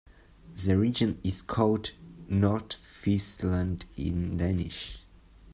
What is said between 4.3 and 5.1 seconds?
Danish.